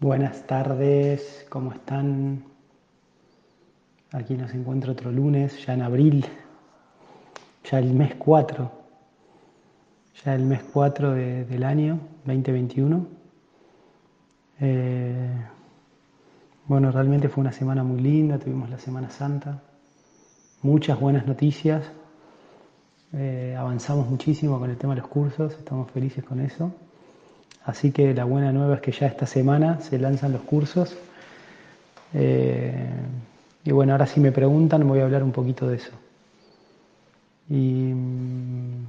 [0.00, 2.44] Buenas tardes, ¿cómo están?
[4.12, 6.24] Aquí nos encuentra otro lunes, ya en abril,
[7.68, 8.70] ya el mes 4,
[10.24, 13.08] ya el mes 4 del año 2021.
[14.60, 15.46] Eh,
[16.66, 19.64] bueno, realmente fue una semana muy linda, tuvimos la Semana Santa,
[20.62, 21.90] muchas buenas noticias,
[23.14, 26.72] eh, avanzamos muchísimo con el tema de los cursos, estamos felices con eso.
[27.68, 30.96] Así que la buena nueva es que ya esta semana se lanzan los cursos.
[32.14, 32.88] Eh,
[33.62, 35.90] y bueno, ahora si me preguntan voy a hablar un poquito de eso.
[37.50, 38.86] Y mm,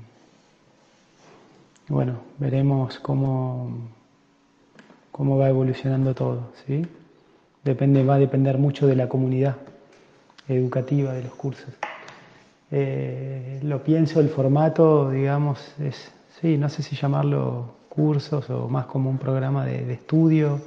[1.90, 3.70] bueno, veremos cómo,
[5.12, 6.54] cómo va evolucionando todo.
[6.66, 6.88] ¿sí?
[7.66, 9.58] Depende, va a depender mucho de la comunidad
[10.48, 11.74] educativa de los cursos.
[12.72, 18.86] Eh, lo pienso, el formato, digamos, es, sí, no sé si llamarlo cursos o más
[18.86, 20.62] como un programa de, estudio,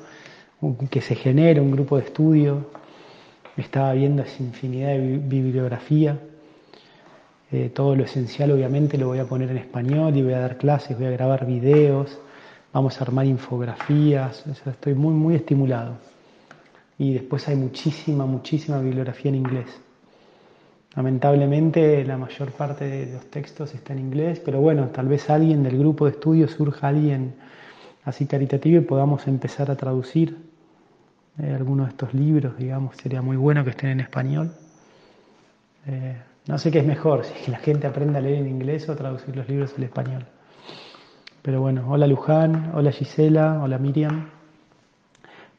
[0.91, 2.67] que se genere un grupo de estudio.
[3.57, 6.19] Estaba viendo esa infinidad de bibliografía.
[7.51, 10.57] Eh, todo lo esencial obviamente lo voy a poner en español y voy a dar
[10.57, 12.19] clases, voy a grabar videos,
[12.73, 15.99] vamos a armar infografías, estoy muy, muy estimulado.
[16.99, 19.67] Y después hay muchísima, muchísima bibliografía en inglés.
[20.95, 25.63] Lamentablemente la mayor parte de los textos está en inglés, pero bueno, tal vez alguien
[25.63, 27.35] del grupo de estudio surja alguien
[28.05, 30.37] así caritativo y podamos empezar a traducir
[31.39, 34.53] eh, algunos de estos libros, digamos, sería muy bueno que estén en español.
[35.87, 38.49] Eh, no sé qué es mejor, si es que la gente aprenda a leer en
[38.49, 40.27] inglés o traducir los libros al español.
[41.41, 44.29] Pero bueno, hola Luján, hola Gisela, hola Miriam,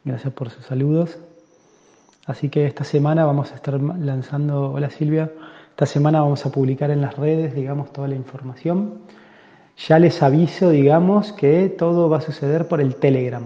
[0.06, 1.18] gracias por sus saludos.
[2.26, 5.30] Así que esta semana vamos a estar lanzando, hola Silvia,
[5.72, 9.00] esta semana vamos a publicar en las redes, digamos, toda la información.
[9.76, 13.44] Ya les aviso, digamos, que todo va a suceder por el Telegram.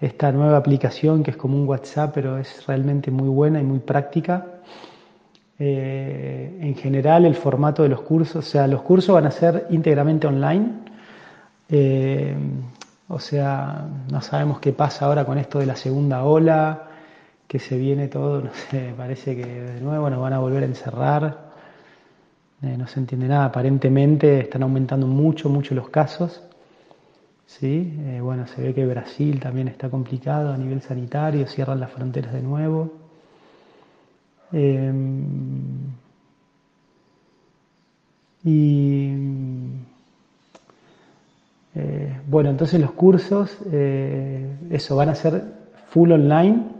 [0.00, 3.78] Esta nueva aplicación que es como un WhatsApp, pero es realmente muy buena y muy
[3.78, 4.46] práctica.
[5.60, 9.68] Eh, en general, el formato de los cursos, o sea, los cursos van a ser
[9.70, 10.72] íntegramente online.
[11.68, 12.34] Eh,
[13.06, 16.89] o sea, no sabemos qué pasa ahora con esto de la segunda ola
[17.50, 20.66] que se viene todo, no sé, parece que de nuevo nos van a volver a
[20.66, 21.50] encerrar,
[22.62, 26.44] eh, no se entiende nada, aparentemente están aumentando mucho, mucho los casos,
[27.46, 27.92] ¿sí?
[28.02, 32.32] Eh, bueno, se ve que Brasil también está complicado a nivel sanitario, cierran las fronteras
[32.32, 32.92] de nuevo.
[34.52, 35.90] Em,
[38.44, 39.12] y
[41.74, 43.58] eh, bueno, entonces los cursos,
[44.70, 45.42] eso, van a ser
[45.88, 46.78] full online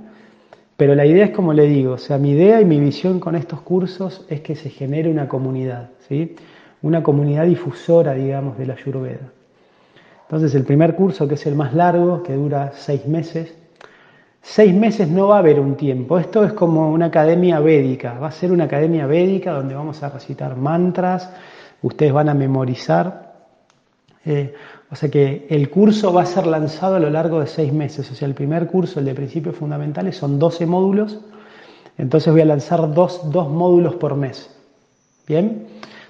[0.80, 3.36] pero la idea es como le digo, o sea, mi idea y mi visión con
[3.36, 6.34] estos cursos es que se genere una comunidad, ¿sí?
[6.80, 9.30] Una comunidad difusora, digamos, de la Ayurveda.
[10.22, 13.54] Entonces, el primer curso, que es el más largo, que dura seis meses,
[14.40, 16.18] seis meses no va a haber un tiempo.
[16.18, 18.18] Esto es como una academia védica.
[18.18, 21.30] Va a ser una academia védica donde vamos a recitar mantras,
[21.82, 23.34] ustedes van a memorizar.
[24.24, 24.54] Eh,
[24.92, 28.10] o sea que el curso va a ser lanzado a lo largo de seis meses.
[28.10, 31.18] O sea, el primer curso, el de principios fundamentales, son 12 módulos.
[31.96, 34.50] Entonces voy a lanzar dos, módulos por mes.
[35.28, 35.66] Bien.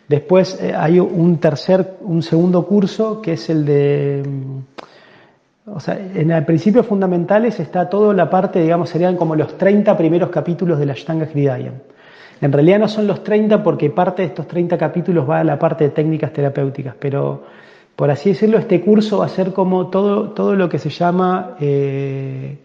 [0.09, 4.23] Después eh, hay un tercer, un segundo curso que es el de.
[4.27, 9.59] Mm, o sea, en el principios fundamentales está toda la parte, digamos, serían como los
[9.59, 11.75] 30 primeros capítulos de la Ashtanga Hridayam.
[12.41, 15.59] En realidad no son los 30 porque parte de estos 30 capítulos va a la
[15.59, 17.43] parte de técnicas terapéuticas, pero
[18.00, 21.56] por así decirlo, este curso va a ser como todo, todo lo que se llama
[21.61, 22.56] eh,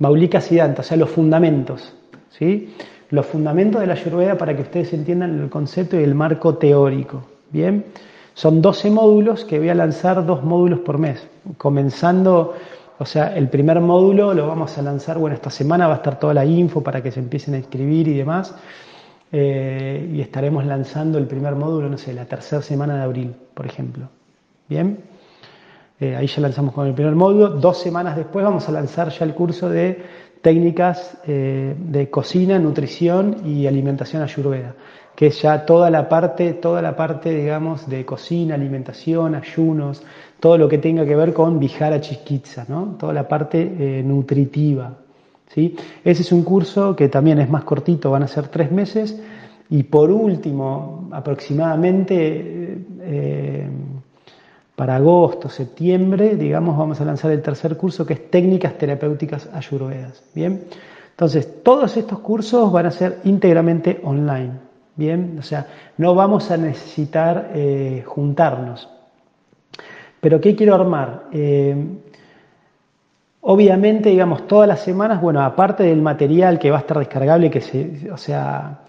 [0.00, 1.94] Maulika Siddhanta, o sea, los fundamentos,
[2.28, 2.74] ¿sí?
[3.08, 7.22] Los fundamentos de la Ayurveda para que ustedes entiendan el concepto y el marco teórico,
[7.50, 7.86] ¿bien?
[8.34, 11.26] Son 12 módulos que voy a lanzar dos módulos por mes,
[11.56, 12.52] comenzando,
[12.98, 16.18] o sea, el primer módulo lo vamos a lanzar, bueno, esta semana va a estar
[16.18, 18.54] toda la info para que se empiecen a escribir y demás,
[19.32, 23.64] eh, y estaremos lanzando el primer módulo, no sé, la tercera semana de abril, por
[23.64, 24.10] ejemplo.
[24.68, 24.98] Bien,
[26.00, 27.50] eh, ahí ya lanzamos con el primer módulo.
[27.50, 30.02] Dos semanas después vamos a lanzar ya el curso de
[30.42, 34.74] técnicas eh, de cocina, nutrición y alimentación ayurveda,
[35.14, 40.02] que es ya toda la parte, toda la parte, digamos, de cocina, alimentación, ayunos,
[40.40, 42.96] todo lo que tenga que ver con Vijara Chiquitza, ¿no?
[42.98, 44.94] Toda la parte eh, nutritiva.
[45.48, 45.76] ¿sí?
[46.04, 49.16] Ese es un curso que también es más cortito, van a ser tres meses.
[49.70, 52.84] Y por último, aproximadamente
[54.76, 60.22] para agosto, septiembre, digamos, vamos a lanzar el tercer curso que es técnicas terapéuticas ayurvedas.
[60.34, 60.64] Bien,
[61.10, 64.52] entonces todos estos cursos van a ser íntegramente online.
[64.94, 65.66] Bien, o sea,
[65.98, 68.88] no vamos a necesitar eh, juntarnos.
[70.20, 71.24] Pero ¿qué quiero armar?
[71.32, 71.74] Eh,
[73.48, 77.60] Obviamente, digamos, todas las semanas, bueno, aparte del material que va a estar descargable, que
[77.60, 78.80] se, o sea,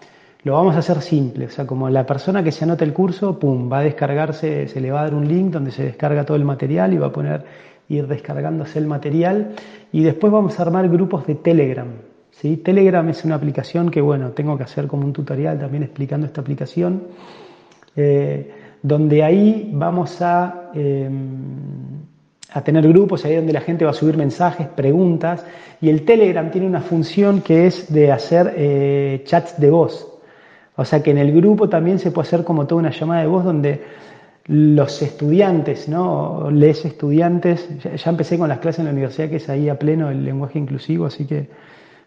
[0.44, 3.38] lo vamos a hacer simple, o sea, como la persona que se anota el curso,
[3.38, 6.36] pum, va a descargarse, se le va a dar un link donde se descarga todo
[6.36, 7.44] el material y va a poner
[7.88, 9.54] ir descargándose el material
[9.92, 11.88] y después vamos a armar grupos de Telegram.
[12.30, 12.58] ¿sí?
[12.58, 16.40] Telegram es una aplicación que, bueno, tengo que hacer como un tutorial también explicando esta
[16.40, 17.02] aplicación,
[17.96, 18.52] eh,
[18.82, 20.70] donde ahí vamos a...
[20.74, 22.08] Em,
[22.50, 25.44] a tener grupos ahí donde la gente va a subir mensajes, preguntas,
[25.82, 30.17] y el Telegram tiene una función que es de hacer eh, chats de voz.
[30.80, 33.26] O sea que en el grupo también se puede hacer como toda una llamada de
[33.26, 33.82] voz donde
[34.46, 36.52] los estudiantes, ¿no?
[36.52, 40.08] Les estudiantes, ya, empecé con las clases en la universidad que es ahí a pleno
[40.08, 41.48] el lenguaje inclusivo, así que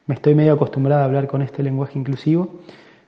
[0.08, 2.62] me estoy medio acostumbrado a hablar con este lenguaje inclusivo.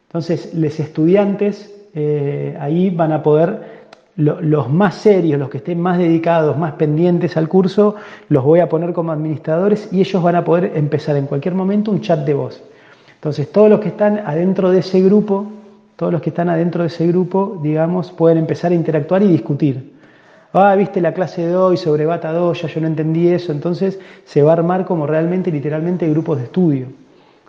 [0.08, 3.84] Entonces, los estudiantes eh, ahí van a poder
[4.18, 7.96] los más serios, los que estén más dedicados, más pendientes al curso,
[8.28, 11.90] los voy a poner como administradores y ellos van a poder empezar en cualquier momento
[11.90, 12.62] un chat de voz.
[13.24, 15.50] Entonces, todos los que están adentro de ese grupo,
[15.96, 19.94] todos los que están adentro de ese grupo, digamos, pueden empezar a interactuar y discutir.
[20.52, 23.54] Ah, viste la clase de hoy sobre Bata ya yo no entendí eso.
[23.54, 26.88] Entonces, se va a armar como realmente, literalmente, grupos de estudio.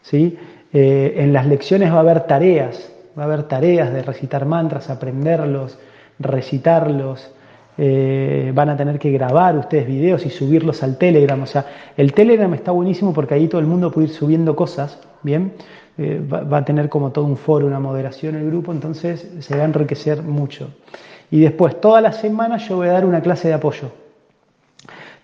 [0.00, 0.38] ¿sí?
[0.72, 4.90] Eh, en las lecciones va a haber tareas, va a haber tareas de recitar mantras,
[4.90, 5.76] aprenderlos,
[6.20, 7.33] recitarlos,
[7.76, 11.42] eh, van a tener que grabar ustedes videos y subirlos al Telegram.
[11.42, 11.66] O sea,
[11.96, 15.52] el Telegram está buenísimo porque ahí todo el mundo puede ir subiendo cosas, ¿bien?
[15.96, 19.62] Eh, va, a tener como todo un foro, una moderación el grupo, entonces se va
[19.62, 20.70] a enriquecer mucho.
[21.30, 23.90] Y después, todas las semanas yo voy a dar una clase de apoyo.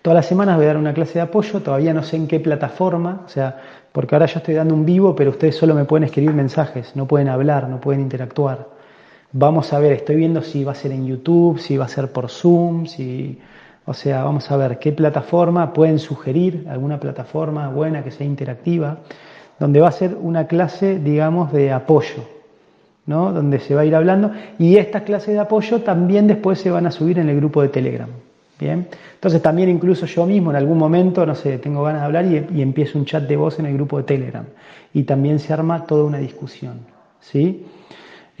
[0.01, 2.39] Todas las semanas voy a dar una clase de apoyo, todavía no sé en qué
[2.39, 3.61] plataforma, o sea,
[3.91, 7.05] porque ahora yo estoy dando un vivo, pero ustedes solo me pueden escribir mensajes, no
[7.05, 8.80] pueden hablar, no pueden interactuar.
[9.33, 12.11] Vamos a ver, estoy viendo si va a ser en YouTube, si va a ser
[12.11, 13.39] por Zoom, si,
[13.85, 18.97] o sea, vamos a ver qué plataforma pueden sugerir, alguna plataforma buena que sea interactiva,
[19.57, 22.27] donde va a ser una clase, digamos, de apoyo,
[23.05, 23.31] ¿no?
[23.31, 26.85] Donde se va a ir hablando y estas clases de apoyo también después se van
[26.85, 28.09] a subir en el grupo de Telegram.
[28.59, 32.25] Bien, entonces también incluso yo mismo en algún momento, no sé, tengo ganas de hablar
[32.25, 34.45] y, empiezo un chat de voz en el grupo de Telegram
[34.93, 36.81] y también se arma toda una discusión,
[37.21, 37.65] ¿sí?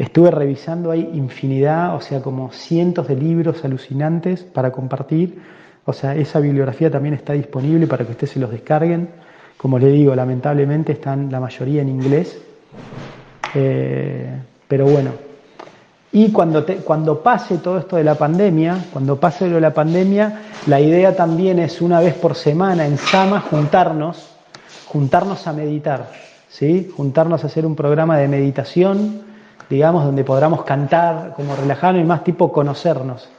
[0.01, 5.39] Estuve revisando ahí infinidad, o sea, como cientos de libros alucinantes para compartir.
[5.85, 9.09] O sea, esa bibliografía también está disponible para que ustedes se los descarguen.
[9.57, 12.41] Como les digo, lamentablemente están la mayoría en inglés.
[13.53, 14.27] Eh,
[14.67, 15.11] pero bueno.
[16.11, 20.41] Y cuando, cuando pase todo esto de la pandemia, cuando pase lo de la pandemia,
[20.65, 24.31] la idea también es una vez por semana en Sama juntarnos,
[24.87, 26.09] juntarnos a meditar,
[26.49, 26.91] ¿sí?
[26.97, 29.30] Juntarnos a hacer un programa de meditación
[29.71, 33.29] digamos, donde podamos cantar, como relajarnos y más tipo conocernos.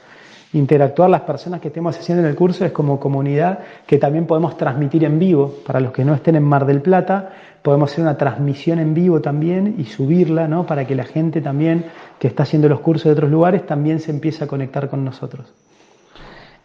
[0.54, 4.56] Interactuar las personas que estemos haciendo en el curso es como comunidad que también podemos
[4.56, 5.54] transmitir en vivo.
[5.66, 9.20] Para los que no estén en Mar del Plata, podemos hacer una transmisión en vivo
[9.20, 10.64] también y subirla, ¿no?
[10.66, 11.84] Para que la gente también
[12.18, 15.52] que está haciendo los cursos de otros lugares también se empiece a conectar con nosotros.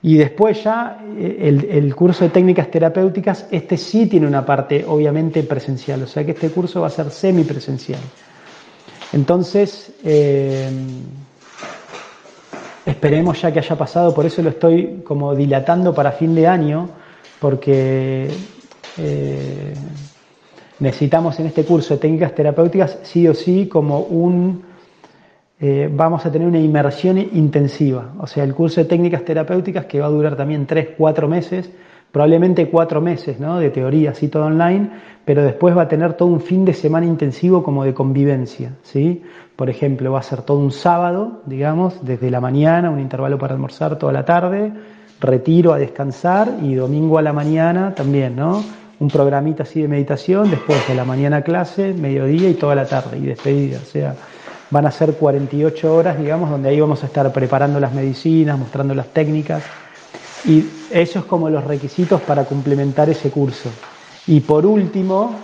[0.01, 4.85] Y después ya eh, el, el, curso de técnicas terapéuticas, este sí tiene una parte
[4.87, 7.99] obviamente presencial, o sea que este curso va a ser semipresencial.
[9.13, 10.69] Entonces, eh,
[12.85, 16.89] esperemos ya que haya pasado, por eso lo estoy como dilatando para fin de año,
[17.39, 18.29] porque
[18.97, 19.73] eh,
[20.79, 24.63] necesitamos en este curso de técnicas terapéuticas sí o sí como un,
[25.59, 29.99] eh, vamos a tener una inmersión intensiva, o sea, el curso de técnicas terapéuticas que
[29.99, 31.69] va a durar también tres, cuatro meses,
[32.11, 33.59] probablemente cuatro meses ¿no?
[33.59, 34.89] de teoría, así todo online,
[35.25, 38.71] pero después va a tener todo un fin de semana intensivo como de convivencia.
[38.83, 39.23] ¿sí?
[39.55, 43.53] Por ejemplo, va a ser todo un sábado, digamos, desde la mañana, un intervalo para
[43.53, 44.71] almorzar toda la tarde,
[45.19, 48.63] retiro a descansar y domingo a la mañana también, ¿no?
[48.99, 53.17] Un programita así de meditación, después de la mañana clase, mediodía y toda la tarde
[53.17, 53.79] y despedida.
[53.81, 54.15] O sea,
[54.69, 58.95] van a ser 48 horas, digamos, donde ahí vamos a estar preparando las medicinas, mostrando
[58.95, 59.63] las técnicas
[60.45, 63.69] y esos como los requisitos para complementar ese curso.
[64.27, 65.35] Y por último,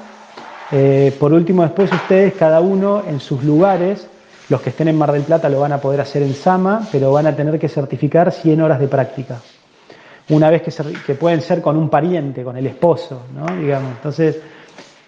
[0.71, 4.07] eh, por último después ustedes, cada uno en sus lugares,
[4.49, 7.11] los que estén en Mar del Plata lo van a poder hacer en Sama, pero
[7.11, 9.41] van a tener que certificar 100 horas de práctica.
[10.29, 10.71] Una vez que,
[11.05, 13.45] que pueden ser con un pariente, con el esposo, ¿no?
[13.57, 13.91] Digamos.
[13.91, 14.37] Entonces,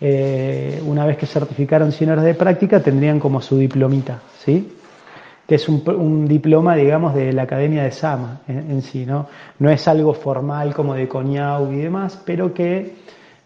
[0.01, 4.73] eh, una vez que certificaron 100 horas de práctica, tendrían como su diplomita, ¿sí?
[5.47, 9.27] Que es un, diploma, digamos, de la Academia de Sama en, sí, ¿no?
[9.59, 12.95] No es algo formal como de Coñau y demás, pero que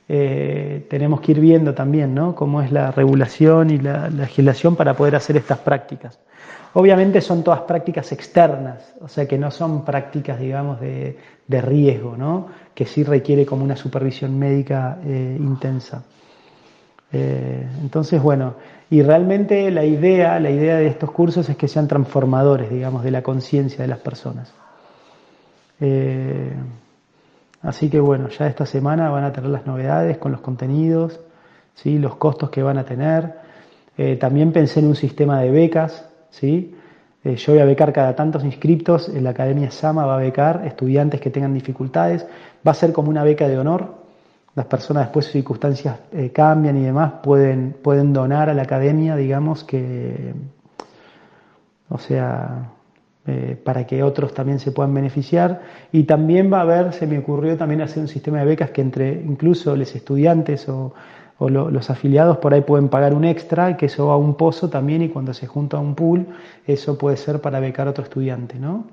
[0.08, 2.34] eh, tenemos que ir viendo también ¿no?
[2.34, 6.18] cómo es la regulación y la, legislación para poder hacer estas prácticas.
[6.74, 12.48] Obviamente son todas prácticas externas, o sea que no son prácticas, digamos, de, riesgo, ¿no?
[12.74, 16.04] que sí requiere como una supervisión médica eh, intensa.
[17.12, 18.56] Eh, entonces, bueno,
[18.90, 23.12] y realmente la idea, la idea de estos cursos es que sean transformadores, digamos, de
[23.12, 24.54] la conciencia de las personas.
[27.62, 31.20] Así que bueno, ya esta semana van a tener las novedades con los contenidos,
[31.76, 31.98] ¿sí?
[31.98, 33.34] los costos que van a tener.
[33.98, 36.76] Eh, también pensé en un sistema de becas, ¿sí?
[37.26, 41.20] Eh, yo voy a becar cada tantos inscriptos, la Academia Sama va a becar estudiantes
[41.20, 42.26] que tengan dificultades,
[42.66, 43.99] va a ser como una beca de honor,
[44.56, 49.16] las personas después sus circunstancias eh, cambian y demás, pueden, pueden donar a la academia,
[49.16, 50.34] digamos que,
[51.90, 52.72] o sea,
[53.28, 55.62] eh, para que otros también se puedan beneficiar.
[55.92, 58.82] Y también va a haber, se me ocurrió también hacer un sistema de becas que
[58.82, 60.94] entre incluso los estudiantes o,
[61.40, 65.02] los afiliados por ahí pueden pagar un extra, que eso va a un pozo también
[65.04, 66.28] y cuando se junta a un pool,
[66.68, 68.88] eso puede ser para becar a otro estudiante, ¿no?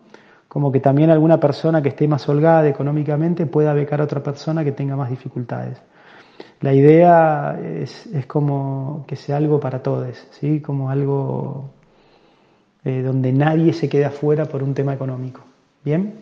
[0.49, 4.65] Como que también alguna persona que esté más holgada económicamente pueda becar a otra persona
[4.65, 5.79] que tenga más dificultades.
[6.61, 10.61] La idea es, es como que sea algo para todos, ¿sí?
[10.61, 11.71] Como algo
[12.85, 15.43] eh, donde nadie se quede afuera por un tema económico.
[15.85, 16.15] ¿Bien?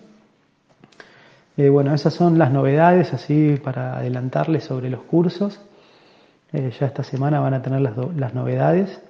[1.57, 5.61] Eh, bueno, esas son las novedades, así para adelantarles sobre los cursos.
[6.53, 9.01] Eh, ya esta semana van a tener las, las novedades.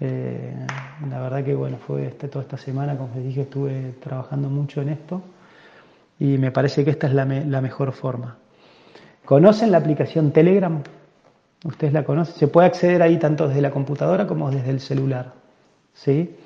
[0.00, 4.82] La verdad que bueno, fue este, toda esta semana, como les dije, estuve trabajando mucho
[4.82, 5.22] en esto
[6.18, 8.36] y me parece que esta es la, la mejor forma.
[9.24, 10.82] ¿Conocen la aplicación Telegram?
[11.64, 12.34] ¿Ustedes la conocen?
[12.36, 15.32] Se puede acceder ahí tanto desde la computadora como desde el celular.
[15.94, 16.36] ¿Sí?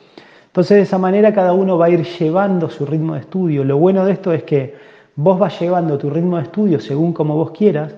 [0.46, 3.64] Entonces de esa manera cada uno va a ir llevando su ritmo de estudio.
[3.64, 4.74] Lo bueno de esto es que
[5.16, 7.94] vos vas llevando tu ritmo de estudio según como vos quieras.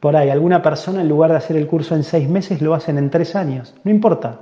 [0.00, 2.98] Por ahí alguna persona en lugar de hacer el curso en seis meses lo hacen
[2.98, 3.74] en tres años.
[3.82, 4.40] No importa.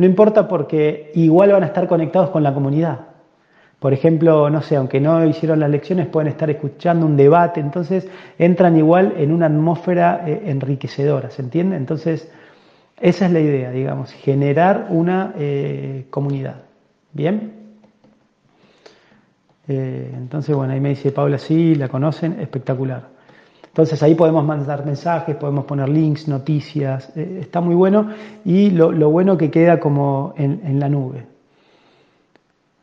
[0.00, 3.00] No importa porque igual van a estar conectados con la comunidad.
[3.78, 8.08] Por ejemplo, no sé, aunque no hicieron las lecciones, pueden estar escuchando un debate, entonces
[8.38, 11.76] entran igual en una atmósfera eh, enriquecedora, ¿se entiende?
[11.76, 12.32] Entonces,
[12.98, 16.62] esa es la idea, digamos, generar una eh, comunidad.
[17.12, 17.52] Bien.
[19.68, 23.08] Eh, entonces, bueno, ahí me dice Paula, sí, la conocen, espectacular.
[23.70, 28.10] Entonces ahí podemos mandar mensajes, podemos poner links, noticias, eh, está muy bueno
[28.44, 31.26] y lo, bueno que queda como en, la nube.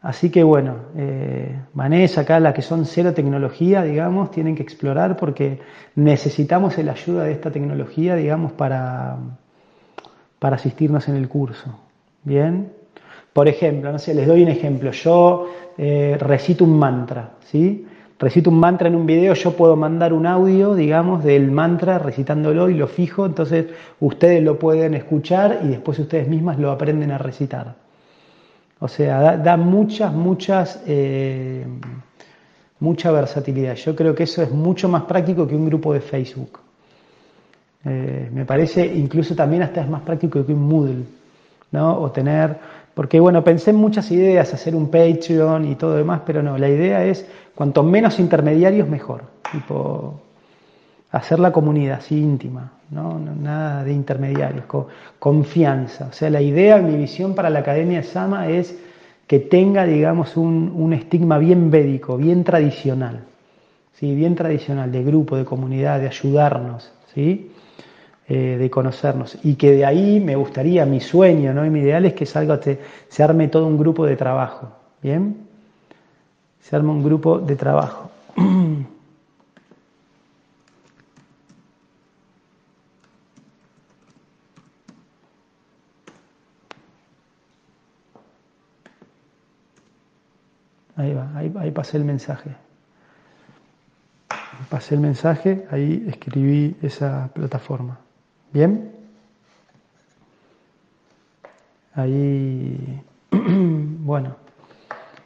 [0.02, 5.18] Así que bueno, eh, Vanessa, acá las que son cero tecnología, digamos, tienen que explorar
[5.18, 5.60] porque
[5.96, 9.18] necesitamos la ayuda de esta tecnología, digamos, para,
[10.40, 11.78] para asistirnos en el curso.
[12.24, 12.72] Bien,
[13.34, 14.92] por ejemplo, no sé, les doy un ejemplo.
[14.92, 17.86] Yo eh, recito un mantra, ¿sí?
[18.20, 22.68] Recito un mantra en un video, yo puedo mandar un audio, digamos, del mantra recitándolo
[22.68, 23.68] y lo fijo, entonces
[24.00, 27.76] ustedes lo pueden escuchar y después ustedes mismas lo aprenden a recitar.
[28.80, 31.66] O sea, da, muchas, muchas, eh,
[32.80, 33.76] mucha versatilidad.
[33.76, 36.60] Yo creo que eso es mucho más práctico que un grupo de Facebook.
[37.86, 41.06] Eh, me parece incluso también hasta es más práctico que un Moodle,
[41.72, 42.02] ¿no?
[42.02, 42.58] O tener
[42.98, 46.68] porque bueno, pensé en muchas ideas, hacer un Patreon y todo demás, pero no, la
[46.68, 49.22] idea es cuanto menos intermediarios mejor.
[49.52, 50.20] Tipo,
[51.12, 53.20] hacer la comunidad así íntima, ¿no?
[53.20, 54.66] nada de intermediarios,
[55.20, 56.08] confianza.
[56.10, 58.76] O sea, la idea, mi visión para la Academia Sama es
[59.28, 63.26] que tenga, digamos, un, un estigma bien védico, bien tradicional,
[63.94, 64.16] ¿sí?
[64.16, 66.92] bien tradicional, de grupo, de comunidad, de ayudarnos.
[67.14, 67.52] ¿sí?
[68.30, 69.38] Eh, de conocernos.
[69.42, 71.66] Y que de ahí me gustaría, mi sueño ¿no?
[71.66, 72.60] y mi ideal es que salga,
[73.08, 74.74] se arme todo un grupo de trabajo.
[75.02, 75.48] ¿Bien?
[76.60, 78.12] Se arma un grupo de trabajo.
[90.98, 92.56] Ahí va, ahí, ahí pasé el mensaje.
[94.68, 98.00] Pasé el mensaje, ahí escribí esa plataforma.
[98.52, 98.92] Bien.
[101.94, 103.02] Ahí,
[103.32, 104.36] bueno,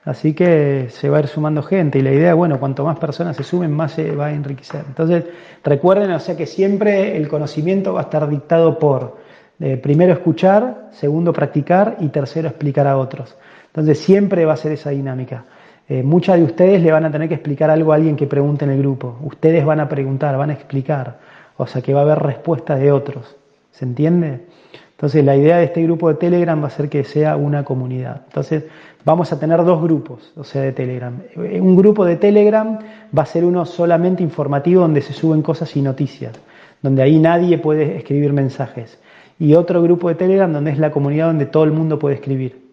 [0.06, 3.36] así que se va a ir sumando gente y la idea, bueno, cuanto más personas
[3.36, 4.86] se sumen, más se va a enriquecer.
[4.88, 5.26] Entonces,
[5.64, 9.18] recuerden, o sea que siempre el conocimiento va a estar dictado por,
[9.60, 13.36] eh, primero escuchar, segundo practicar y tercero explicar a otros.
[13.68, 15.46] Entonces, siempre va a ser esa dinámica.
[15.88, 18.64] Eh, muchas de ustedes le van a tener que explicar algo a alguien que pregunte
[18.64, 19.18] en el grupo.
[19.24, 21.20] Ustedes van a preguntar, van a explicar.
[21.62, 23.36] O sea que va a haber respuesta de otros.
[23.72, 24.48] ¿Se entiende?
[24.92, 28.24] Entonces la idea de este grupo de Telegram va a ser que sea una comunidad.
[28.28, 28.64] Entonces
[29.06, 31.14] vamos a tener dos grupos, o sea, de Telegram.
[31.36, 32.80] Un grupo de Telegram
[33.16, 36.34] va a ser uno solamente informativo donde se suben cosas y noticias.
[36.82, 38.98] donde ahí nadie puede escribir mensajes.
[39.38, 42.71] Y otro grupo de Telegram donde es la comunidad donde todo el mundo puede escribir.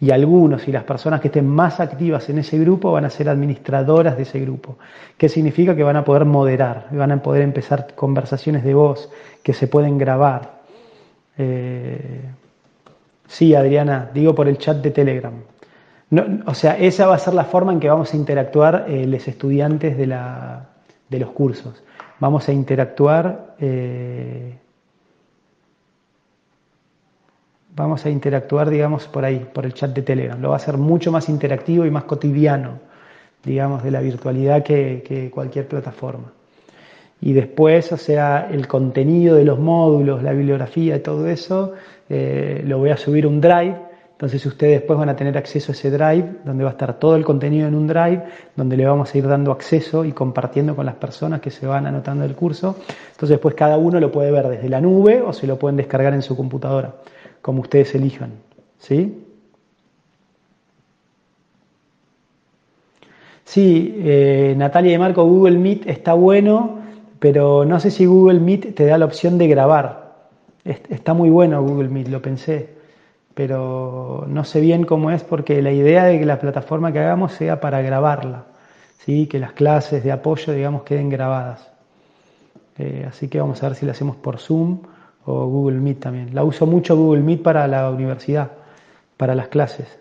[0.00, 3.28] Y algunos y las personas que estén más activas en ese grupo van a ser
[3.28, 4.78] administradoras de ese grupo.
[5.18, 5.76] ¿Qué significa?
[5.76, 9.10] Que van a poder moderar, van a poder empezar conversaciones de voz
[9.42, 10.60] que se pueden grabar.
[11.36, 12.22] Eh,
[13.26, 15.34] sí, Adriana, digo por el chat de Telegram.
[16.46, 19.28] o sea, esa va a ser la forma en que vamos a interactuar eh, los
[19.28, 21.82] estudiantes de, de, los cursos.
[22.18, 24.58] Vamos a interactuar eh,
[27.80, 30.40] vamos a interactuar, digamos, por ahí, por el chat de Telegram.
[30.40, 32.78] Lo va a hacer mucho más interactivo y más cotidiano,
[33.44, 36.32] digamos, de la virtualidad que, cualquier plataforma.
[37.20, 41.74] Y después, o sea, el contenido de los módulos, la bibliografía y todo eso,
[42.08, 43.89] eh, lo voy a subir un drive.
[44.20, 47.16] Entonces ustedes después van a tener acceso a ese drive, donde va a estar todo
[47.16, 48.22] el contenido en un drive,
[48.54, 51.86] donde le vamos a ir dando acceso y compartiendo con las personas que se van
[51.86, 52.76] anotando el curso.
[53.12, 56.12] Entonces después cada uno lo puede ver desde la nube o se lo pueden descargar
[56.12, 56.96] en su computadora
[57.40, 58.32] como ustedes elijan.
[58.76, 59.24] ¿Sí?
[63.44, 66.80] Sí, eh, Natalia de Marco, Google Meet está bueno,
[67.18, 70.28] pero no sé si Google Meet te da la opción de grabar.
[70.62, 72.79] Está muy bueno Google Meet, lo pensé,
[73.34, 77.32] pero no sé bien cómo es porque la idea de que la plataforma que hagamos
[77.32, 78.44] sea para grabarla,
[78.98, 79.26] ¿sí?
[79.26, 81.70] que las clases de apoyo, digamos, queden grabadas.
[82.78, 84.80] Eh, así que vamos a ver si la hacemos por Zoom
[85.26, 86.34] o Google Meet también.
[86.34, 88.50] La uso mucho Google Meet para la universidad,
[89.16, 90.00] para las clases.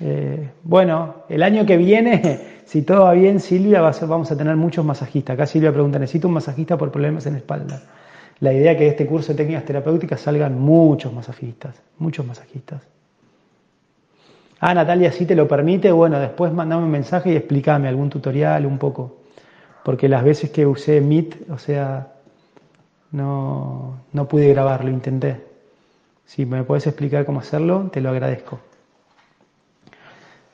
[0.00, 4.84] Eh, bueno, el año que viene, si todo va bien, Silvia, vamos a tener muchos
[4.84, 5.34] masajistas.
[5.34, 7.82] Acá Silvia pregunta, ¿necesito un masajista por problemas en la espalda?
[8.40, 12.82] La idea que de este curso de técnicas terapéuticas salgan muchos masajistas, muchos masajistas.
[14.60, 18.66] Ah, Natalia, si te lo permite, bueno, después mandame un mensaje y explícame algún tutorial
[18.66, 19.18] un poco
[19.88, 22.12] porque las veces que usé Meet, o sea,
[23.10, 25.46] no, no pude grabarlo, intenté.
[26.26, 28.60] Si me puedes explicar cómo hacerlo, te lo agradezco.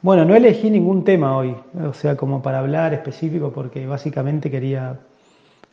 [0.03, 5.00] Bueno, no elegí ningún tema hoy, o sea, como para hablar específico, porque básicamente quería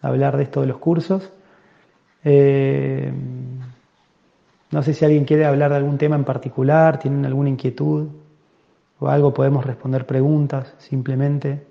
[0.01, 1.29] hablar de esto de los cursos.
[2.23, 3.11] Eh,
[4.71, 8.07] no sé si alguien quiere hablar de algún tema en particular, tienen alguna inquietud
[8.99, 11.65] o algo, podemos responder preguntas simplemente.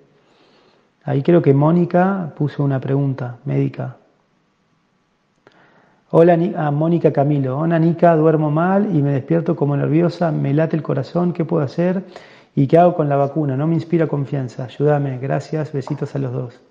[1.03, 3.97] Ahí creo que Mónica puso una pregunta médica.
[6.11, 7.57] Hola, ah, Mónica Camilo.
[7.57, 11.63] Hola, Nica, duermo mal y me despierto como nerviosa, me late el corazón, ¿qué puedo
[11.63, 12.03] hacer?
[12.53, 13.55] ¿Y qué hago con la vacuna?
[13.55, 14.65] No me inspira confianza.
[14.65, 16.61] Ayúdame, gracias, besitos a los dos.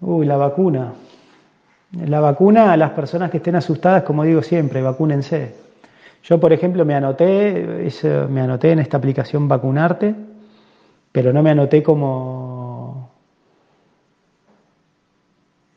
[0.00, 0.92] Uy, la vacuna.
[1.92, 5.54] La vacuna a las personas que estén asustadas, como digo siempre, vacúnense.
[6.22, 7.90] Yo, por ejemplo, me anoté,
[8.28, 10.14] me anoté en esta aplicación Vacunarte
[11.12, 13.10] pero no me anoté como,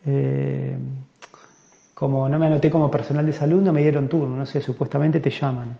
[0.06, 0.78] eh,
[1.94, 5.20] como no me anoté como personal de salud, no me dieron turno, no sé, supuestamente
[5.20, 5.78] te llaman.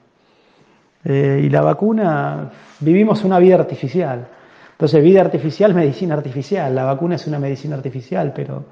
[1.04, 4.28] Eh, y la vacuna, vivimos una vida artificial.
[4.72, 6.74] Entonces, vida artificial, medicina artificial.
[6.74, 8.66] La vacuna es una medicina artificial, pero,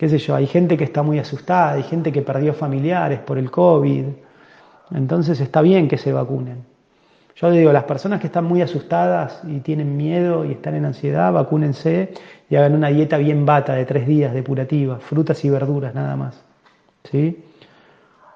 [0.00, 3.36] qué sé yo, hay gente que está muy asustada, hay gente que perdió familiares por
[3.36, 4.06] el COVID.
[4.92, 6.64] Entonces está bien que se vacunen.
[7.36, 11.30] Yo digo, las personas que están muy asustadas y tienen miedo y están en ansiedad,
[11.30, 12.14] vacúnense
[12.48, 16.42] y hagan una dieta bien bata de tres días depurativa, frutas y verduras nada más.
[17.04, 17.44] ¿Sí?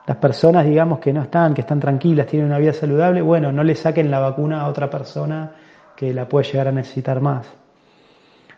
[0.06, 3.64] Las personas, digamos, que no están, que están tranquilas, tienen una vida saludable, bueno, no
[3.64, 5.52] le saquen la vacuna a otra persona
[5.96, 7.46] que la puede llegar a necesitar más.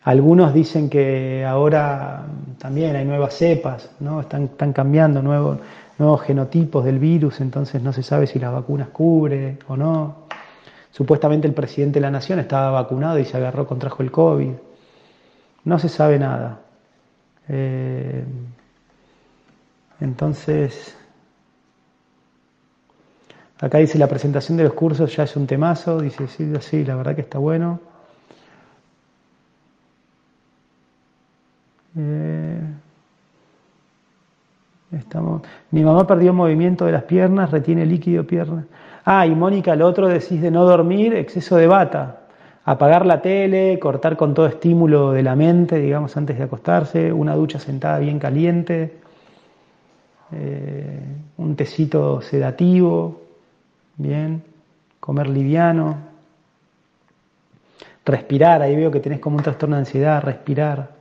[0.07, 2.25] Algunos dicen que ahora
[2.59, 4.21] también hay nuevas cepas, ¿no?
[4.21, 5.59] están, cambiando nuevos,
[5.99, 10.27] nuevos genotipos del virus, entonces no se sabe si las vacunas cubre o no.
[10.93, 14.53] Supuestamente el presidente de la nación estaba vacunado y se agarró, contrajo el COVID.
[15.65, 16.61] No se sabe nada.
[17.49, 18.25] Eh,
[20.01, 20.97] entonces,
[23.59, 26.95] acá dice la presentación de los cursos ya es un temazo, dice, sí, sí, la
[26.95, 27.96] verdad que está bueno.
[31.99, 32.61] Eh,
[34.93, 38.67] estamos, mi mamá perdió movimiento de las piernas, retiene líquido piernas.
[39.05, 42.21] Ah, y Mónica, lo otro decís de no dormir, exceso de bata.
[42.65, 47.35] Apagar la tele, cortar con todo estímulo de la mente, digamos, antes de acostarse, una
[47.37, 48.99] ducha sentada bien caliente,
[50.33, 51.01] eh,
[51.37, 53.23] un tecito sedativo,
[53.97, 54.43] bien,
[54.99, 55.97] comer liviano,
[58.05, 60.96] respirar, ahí veo que tenés como un trastorno de ansiedad, respirar.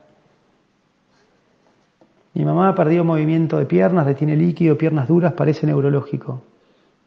[2.36, 6.42] Mi mamá ha perdido movimiento de piernas, retiene líquido, piernas duras, parece neurológico.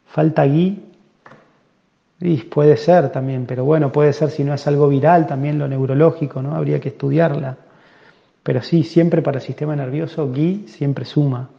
[0.06, 0.82] Falta gui
[2.20, 5.68] Y puede ser también, pero bueno, puede ser si no es algo viral, también lo
[5.68, 6.54] neurológico, ¿no?
[6.56, 7.58] Habría que estudiarla.
[8.42, 11.50] Pero sí, siempre para el sistema nervioso, Gui siempre suma.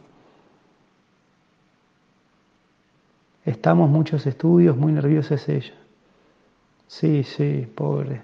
[3.44, 5.74] Estamos muchos estudios, muy nerviosa es ella.
[6.88, 8.20] Sí, sí, pobre.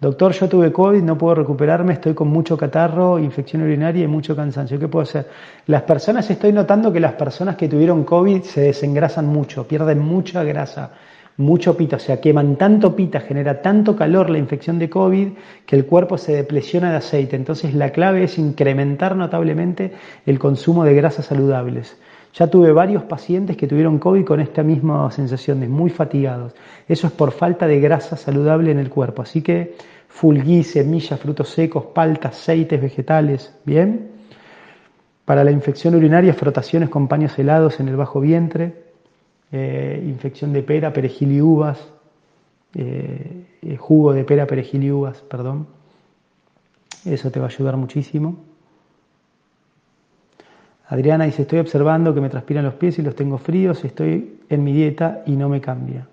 [0.00, 4.34] Doctor, yo tuve COVID, no puedo recuperarme, estoy con mucho catarro, infección urinaria y mucho
[4.34, 4.78] cansancio.
[4.78, 5.28] ¿Qué puedo hacer?
[5.66, 10.42] Las personas, estoy notando que las personas que tuvieron COVID se desengrasan mucho, pierden mucha
[10.42, 10.90] grasa,
[11.36, 15.28] mucho pita, o sea, queman tanto pita, genera tanto calor la infección de COVID
[15.64, 17.36] que el cuerpo se depresiona de aceite.
[17.36, 19.92] Entonces la clave es incrementar notablemente
[20.26, 21.96] el consumo de grasas saludables.
[22.34, 26.52] Ya tuve varios pacientes que tuvieron COVID con esta misma sensación de muy fatigados.
[26.88, 29.22] Eso es por falta de grasa saludable en el cuerpo.
[29.22, 29.76] Así que
[30.08, 34.10] fulgui, semillas, frutos secos, paltas, aceites vegetales, ¿bien?
[35.24, 38.82] Para la infección urinaria, frotaciones con paños helados en el bajo vientre,
[39.52, 41.78] eh, infección de pera, perejil y uvas,
[42.74, 45.68] eh, eh, jugo de pera, perejil y uvas, perdón.
[47.04, 48.53] Eso te va a ayudar muchísimo.
[50.88, 54.64] Adriana dice, estoy observando que me transpiran los pies y los tengo fríos, estoy en
[54.64, 56.06] mi dieta y no me cambia.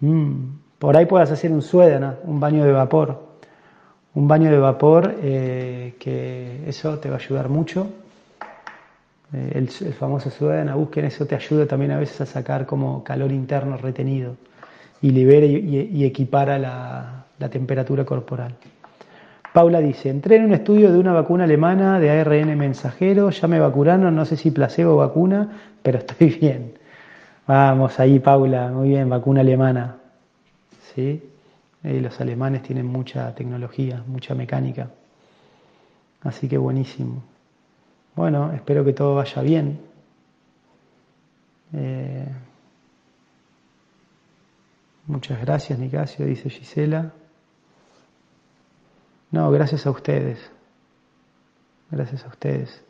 [0.00, 0.32] Mm,
[0.78, 3.32] por ahí puedas hacer un suédana, un baño de vapor.
[4.14, 7.88] Un baño de vapor eh, que eso te va a ayudar mucho.
[9.32, 13.32] Eh, el, famoso suédana, busquen eso, te ayuda también a veces a sacar como calor
[13.32, 14.36] interno retenido
[15.00, 18.54] y libera y, equipara la temperatura corporal.
[19.52, 23.60] Paula dice, entré en un estudio de una vacuna alemana de ARN mensajero, ya me
[23.60, 26.78] vacunaron, no sé si placebo o vacuna, pero estoy bien.
[27.46, 29.96] Vamos ahí, Paula, muy bien, vacuna alemana.
[30.94, 31.22] ¿Sí?
[31.84, 34.88] Eh, los alemanes tienen mucha tecnología, mucha mecánica.
[36.22, 37.22] Así que buenísimo.
[38.14, 39.80] Bueno, espero que todo vaya bien.
[41.74, 42.26] Eh,
[45.06, 47.12] muchas gracias, Nicasio, dice Gisela.
[49.32, 50.38] No, gracias a ustedes.
[51.90, 52.84] Gracias a ustedes.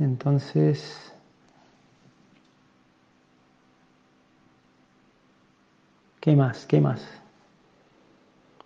[0.00, 1.12] Entonces,
[6.20, 6.66] ¿qué más?
[6.66, 7.06] ¿Qué más?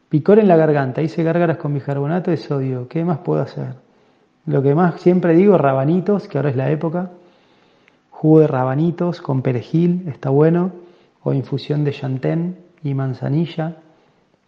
[0.09, 2.89] Picor en la garganta, hice gárgaras con bicarbonato de sodio.
[2.89, 3.75] ¿Qué más puedo hacer?
[4.47, 7.11] Lo que más siempre digo, rabanitos, que ahora es la época.
[8.11, 10.73] Jugo de rabanitos con perejil, está bueno.
[11.23, 13.77] O infusión de chantén y manzanilla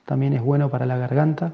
[0.09, 1.53] también es bueno para la garganta.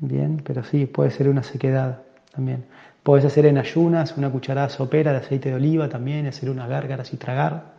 [0.00, 2.66] Bien, pero sí, puede ser una sequedad también.
[3.02, 7.10] Puedes hacer en ayunas una cucharada sopera de aceite de oliva también, hacer unas gárgaras
[7.14, 7.72] y tragar.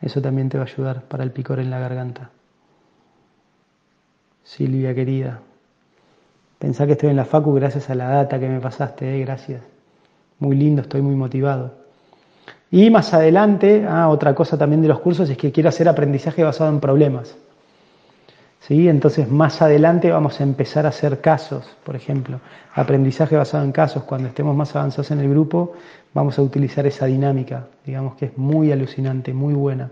[0.00, 2.30] Eso también te va a ayudar para el picor en la garganta.
[4.42, 5.40] Silvia querida,
[6.58, 9.60] pensá que estoy en la Facu gracias a la data que me pasaste, eh, gracias.
[10.38, 11.74] Muy lindo, estoy muy motivado.
[12.70, 16.42] Y más adelante, ah, otra cosa también de los cursos es que quiero hacer aprendizaje
[16.42, 17.36] basado en problemas.
[18.60, 18.88] ¿Sí?
[18.88, 22.40] Entonces más adelante vamos a empezar a hacer casos, por ejemplo,
[22.74, 25.72] aprendizaje basado en casos, cuando estemos más avanzados en el grupo,
[26.12, 29.90] vamos a utilizar esa dinámica, digamos que es muy alucinante, muy buena.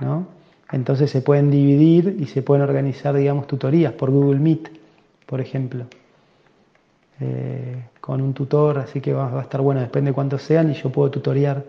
[0.00, 0.26] ¿no?
[0.72, 4.70] Entonces se pueden dividir y se pueden organizar, digamos, tutorías por Google Meet,
[5.26, 5.86] por ejemplo,
[7.20, 10.74] eh, con un tutor, así que va, a estar bueno, depende de cuántos sean, y
[10.74, 11.64] yo puedo tutoriar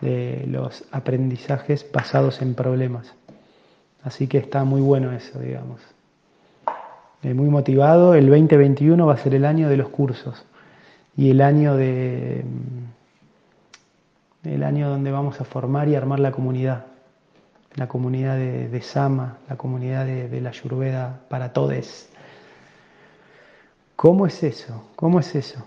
[0.00, 3.14] de los aprendizajes basados en problemas.
[4.06, 5.80] Así que está muy bueno eso, digamos.
[7.24, 8.14] Eh, muy motivado.
[8.14, 10.44] El 2021 va a ser el año de los cursos
[11.16, 12.44] y el año de
[14.44, 16.84] mm, el año donde vamos a formar y armar la comunidad,
[17.74, 22.08] la comunidad de, Sama, la comunidad de, la Ayurveda para todos.
[23.96, 24.84] ¿Cómo es eso?
[24.94, 25.66] ¿Cómo es eso?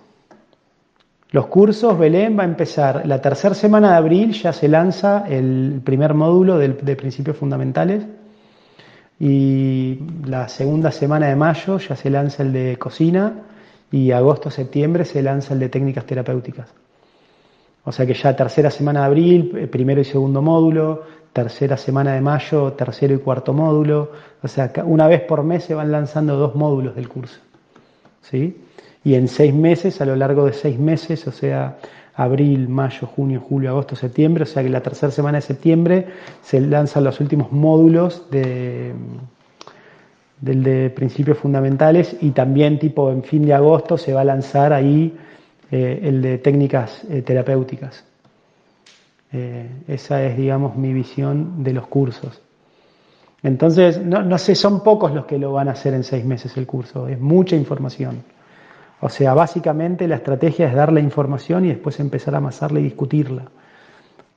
[1.32, 5.82] Los cursos, Belén va a empezar la tercera semana de abril, ya se lanza el
[5.84, 8.06] primer módulo de principios fundamentales
[9.20, 13.34] y la segunda semana de mayo ya se lanza el de cocina
[13.92, 16.70] y agosto-septiembre se lanza el de técnicas terapéuticas.
[17.84, 21.04] O sea que ya tercera semana de abril, eh, primero y segundo módulo,
[21.34, 24.12] tercera semana de mayo, tercero y cuarto módulo.
[24.42, 27.40] O sea, una vez por mes se van lanzando dos módulos del curso.
[28.22, 28.62] ¿sí?
[29.04, 31.78] Y en seis meses, a lo largo de seis meses, o sea,
[32.20, 36.08] abril, mayo, junio, julio, agosto, septiembre, o sea que la tercera semana de septiembre
[36.42, 38.94] se lanzan los últimos módulos de,
[40.42, 44.74] del de principios fundamentales y también tipo en fin de agosto se va a lanzar
[44.74, 45.18] ahí
[45.72, 48.04] eh, el de técnicas eh, terapéuticas.
[49.32, 52.42] Eh, esa es, digamos, mi visión de los cursos.
[53.44, 56.58] Entonces, no, no sé, son pocos los que lo van a hacer en seis meses
[56.58, 58.24] el curso, es mucha información.
[59.02, 62.84] O sea, básicamente la estrategia es dar la información y después empezar a amasarla y
[62.84, 63.44] discutirla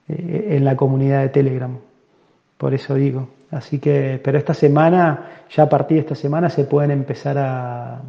[0.09, 1.77] eh, en la comunidad de Telegram.
[2.57, 3.29] Por eso digo.
[3.51, 8.01] Así que, pero esta semana, ya a partir de esta semana, se pueden empezar a,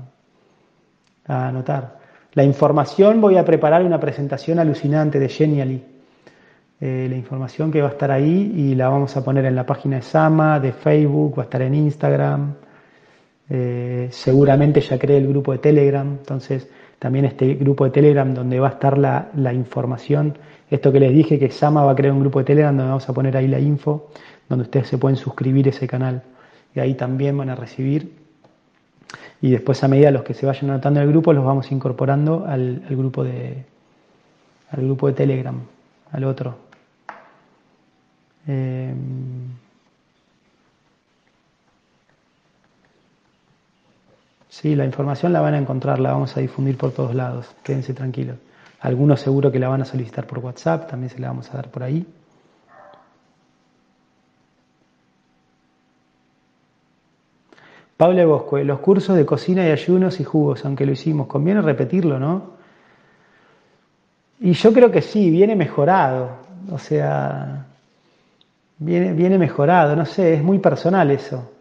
[1.27, 1.99] a anotar.
[2.33, 5.83] La información, voy a preparar una presentación alucinante de Genially.
[6.79, 9.65] Eh, la información que va a estar ahí y la vamos a poner en la
[9.65, 12.55] página de Sama, de Facebook, va a estar en Instagram.
[13.49, 16.67] Eh, seguramente ya creé el grupo de Telegram, entonces
[16.99, 20.37] también este grupo de Telegram donde va a estar la, la, información.
[20.69, 23.07] Esto que les dije que Sama va a crear un grupo de Telegram donde vamos
[23.09, 24.09] a poner ahí la info,
[24.47, 26.23] donde ustedes se pueden suscribir a ese canal
[26.73, 28.23] y ahí también van a recibir
[29.43, 32.79] y después a medida los que se vayan anotando el grupo los vamos incorporando al,
[32.89, 33.65] grupo de
[34.71, 35.59] al grupo de Telegram,
[36.13, 36.55] al otro.
[38.47, 38.93] Eh,
[44.53, 47.93] sí, la información la van a encontrar, la vamos a difundir por todos lados, quédense
[47.93, 48.37] tranquilos.
[48.81, 51.69] Algunos seguro que la van a solicitar por WhatsApp, también se la vamos a dar
[51.69, 52.05] por ahí.
[57.97, 62.19] Pablo Bosco, los cursos de cocina y ayunos y jugos, aunque lo hicimos, conviene repetirlo,
[62.19, 62.53] ¿no?
[64.39, 66.29] Y yo creo que sí, viene mejorado,
[66.71, 67.65] o sea,
[68.77, 71.52] viene, viene mejorado, no sé, es muy personal eso.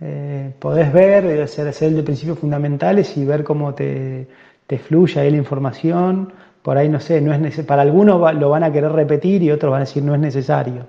[0.00, 4.26] Eh, podés ver, hacer, hacer de principios fundamentales y ver cómo te,
[4.66, 6.32] te fluye ahí la información.
[6.62, 9.70] Por ahí, no sé, no es para algunos lo van a querer repetir y otros
[9.70, 10.86] van a decir no es necesario.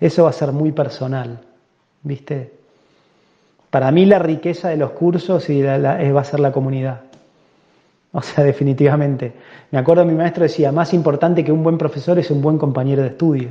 [0.00, 1.40] Eso va a ser muy personal,
[2.02, 2.52] ¿viste?
[3.70, 7.02] Para mí la riqueza de los cursos y va a ser la comunidad.
[8.12, 9.32] O sea, definitivamente.
[9.70, 13.02] Me acuerdo mi maestro decía, más importante que un buen profesor es un buen compañero
[13.02, 13.48] de estudio.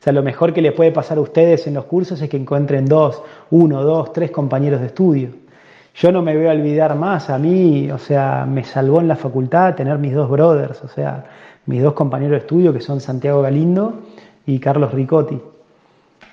[0.00, 2.36] O sea, lo mejor que les puede pasar a ustedes en los cursos es que
[2.36, 5.30] encuentren dos, uno, dos, tres compañeros de estudio.
[5.94, 9.16] Yo no me voy a olvidar más, a mí, o sea, me salvó en la
[9.16, 11.24] facultad tener mis dos brothers, o sea,
[11.66, 14.02] mis dos compañeros de estudio que son Santiago Galindo
[14.44, 15.40] y Carlos Ricotti.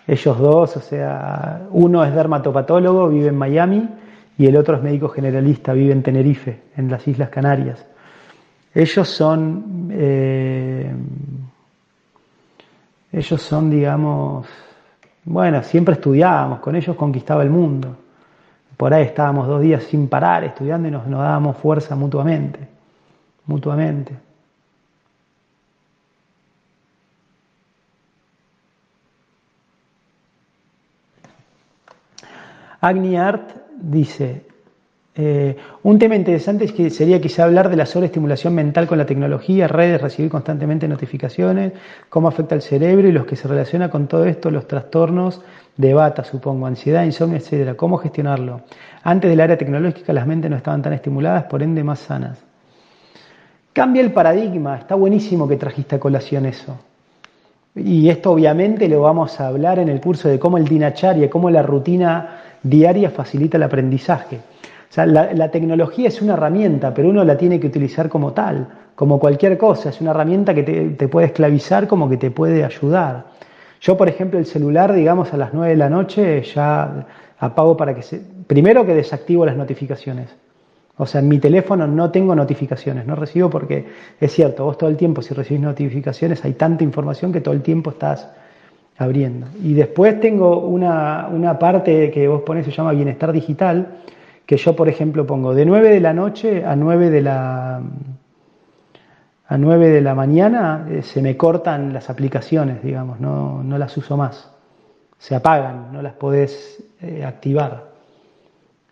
[0.07, 3.87] Ellos dos, o sea, uno es dermatopatólogo, vive en Miami,
[4.37, 7.85] y el otro es médico generalista, vive en Tenerife, en las Islas Canarias.
[8.73, 10.91] Ellos son, eh,
[13.11, 14.47] ellos son, digamos,
[15.25, 17.95] bueno, siempre estudiábamos, con ellos conquistaba el mundo.
[18.77, 22.67] Por ahí estábamos dos días sin parar estudiando y nos, dábamos fuerza mutuamente,
[23.45, 24.17] mutuamente.
[32.79, 34.47] Agni Art dice,
[35.23, 39.05] eh, un tema interesante es que sería quizá hablar de la sobreestimulación mental con la
[39.05, 41.73] tecnología, redes, recibir constantemente notificaciones,
[42.09, 45.41] cómo afecta al cerebro y los que se relaciona con todo esto, los trastornos
[45.77, 48.61] de bata, supongo, ansiedad, insomnio, etcétera, cómo gestionarlo.
[49.03, 52.43] Antes del área tecnológica las mentes no estaban tan estimuladas, por ende más sanas.
[53.73, 56.79] Cambia el paradigma, está buenísimo que trajiste a colación eso.
[57.75, 61.49] Y esto obviamente lo vamos a hablar en el curso de cómo el dinacharya, cómo
[61.51, 64.39] la rutina diaria facilita el aprendizaje.
[64.91, 68.67] O sea, la, tecnología es una herramienta, pero uno la tiene que utilizar como tal,
[68.93, 69.87] como cualquier cosa.
[69.87, 73.27] Es una herramienta que te, puede esclavizar como que te puede ayudar.
[73.79, 77.07] Yo, por ejemplo, el celular, digamos, a las 9 de la noche ya
[77.39, 78.21] apago para que se...
[78.45, 80.35] Primero que desactivo las notificaciones.
[80.97, 83.85] O sea, en mi teléfono no tengo notificaciones, no recibo porque
[84.19, 87.61] es cierto, vos todo el tiempo si recibís notificaciones hay tanta información que todo el
[87.61, 88.29] tiempo estás
[88.97, 89.47] abriendo.
[89.63, 93.87] Y después tengo una, una parte que vos pones, se llama bienestar digital,
[94.45, 97.81] que yo, por ejemplo, pongo de 9 de la noche a 9 de la,
[99.47, 103.95] a 9 de la mañana, eh, se me cortan las aplicaciones, digamos, no, no, las
[103.97, 104.51] uso más.
[105.17, 107.91] Se apagan, no las podés eh, activar.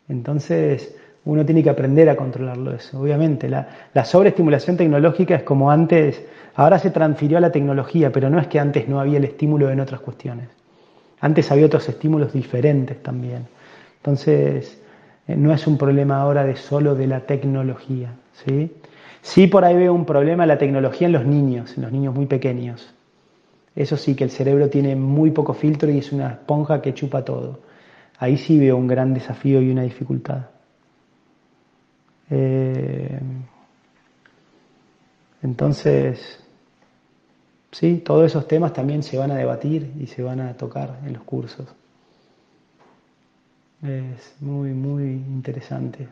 [0.07, 2.99] Entonces, uno tiene que aprender a controlarlo eso.
[3.01, 6.23] Obviamente, la, la sobreestimulación tecnológica es como antes
[6.59, 9.69] Ahora se transfirió a la tecnología, pero no es que antes no había el estímulo
[9.69, 10.49] en otras cuestiones.
[11.21, 13.47] Antes había otros estímulos diferentes también.
[13.95, 14.78] Entonces,
[15.35, 18.13] no es un problema ahora de solo de la tecnología.
[18.45, 18.71] ¿sí?
[19.21, 22.25] sí, por ahí veo un problema la tecnología en los niños, en los niños muy
[22.25, 22.93] pequeños.
[23.75, 27.23] Eso sí, que el cerebro tiene muy poco filtro y es una esponja que chupa
[27.23, 27.59] todo.
[28.17, 30.47] Ahí sí veo un gran desafío y una dificultad.
[32.29, 33.19] Eh,
[35.41, 36.39] entonces,
[37.71, 41.13] Sí, todos esos temas también se van a debatir y se van a tocar en
[41.13, 41.67] los cursos.
[43.81, 46.07] Es muy, muy interesante.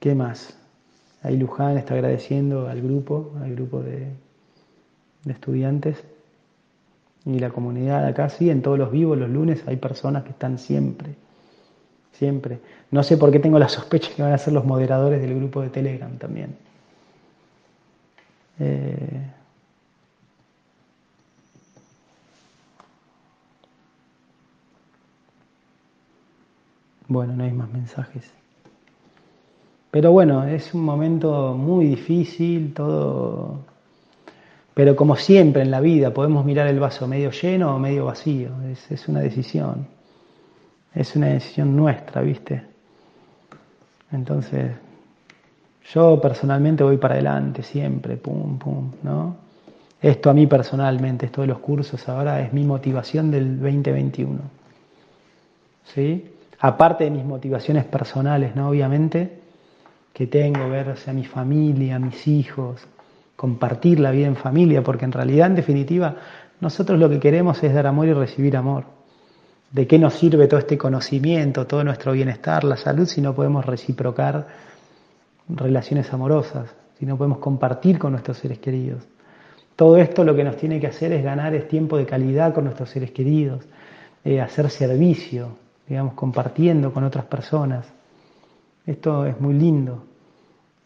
[0.00, 0.56] ¿Qué más?
[1.22, 4.08] Ahí Luján está agradeciendo al grupo, al grupo de,
[5.24, 6.02] de estudiantes
[7.24, 10.58] y la comunidad acá, sí, en todos los vivos, los lunes, hay personas que están
[10.58, 11.14] siempre,
[12.12, 12.58] siempre.
[12.90, 15.62] No sé por qué tengo la sospecha que van a ser los moderadores del grupo
[15.62, 16.56] de Telegram también.
[18.58, 19.22] Eh,
[27.12, 28.30] bueno, no hay más mensajes.
[29.92, 33.58] Pero bueno, es un momento muy difícil, todo...
[34.72, 38.52] Pero como siempre en la vida, podemos mirar el vaso medio lleno o medio vacío.
[38.70, 39.86] Es, una decisión.
[40.94, 42.62] Es una decisión nuestra, ¿viste?
[44.10, 44.72] Entonces,
[45.92, 49.36] yo personalmente voy para adelante siempre, pum, pum, ¿no?
[50.00, 54.40] Esto a mí personalmente, esto de los cursos ahora es mi motivación del 2021.
[55.84, 56.32] ¿Sí?
[56.64, 58.68] Aparte de mis motivaciones personales, ¿no?
[58.68, 59.40] Obviamente,
[60.12, 62.86] que tengo, ver a mi familia, a mis hijos,
[63.34, 66.14] compartir la vida en familia, porque en realidad, en definitiva,
[66.60, 68.84] nosotros lo que queremos es dar amor y recibir amor.
[69.72, 73.66] ¿De qué nos sirve todo este conocimiento, todo nuestro bienestar, la salud, si no podemos
[73.66, 74.46] reciprocar
[75.48, 79.02] relaciones amorosas, si no podemos compartir con nuestros seres queridos?
[79.74, 82.62] Todo esto lo que nos tiene que hacer es ganar es tiempo de calidad con
[82.62, 83.64] nuestros seres queridos,
[84.24, 85.56] eh, hacer servicio,
[85.92, 87.86] digamos, compartiendo con otras personas.
[88.86, 90.04] Esto es muy lindo.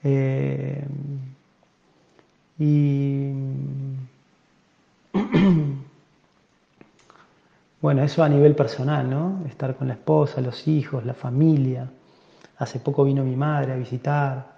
[0.03, 0.85] Eh,
[2.59, 3.33] y
[7.81, 9.45] Bueno, eso a nivel personal, ¿no?
[9.47, 11.88] Estar con la esposa, los hijos, la familia.
[12.59, 14.57] Hace poco vino mi madre a visitar.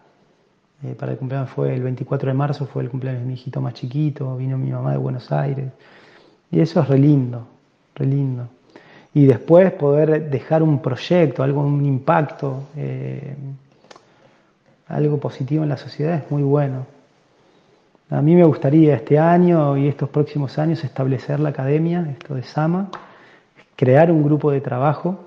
[0.83, 3.61] Eh, para el cumpleaños fue el 24 de marzo, fue el cumpleaños de mi hijito
[3.61, 4.35] más chiquito.
[4.39, 5.71] Vino mi mamá de Buenos Aires.
[6.51, 7.47] Y eso es re lindo,
[7.97, 8.49] re lindo.
[9.19, 13.35] Y después poder dejar un proyecto, algo, un impacto, eh,
[14.87, 16.87] algo positivo en la sociedad es muy bueno.
[18.11, 22.45] A mí me gustaría este año y estos próximos años establecer la academia, esto de
[22.45, 22.91] Sama,
[23.75, 25.19] crear un grupo de trabajo,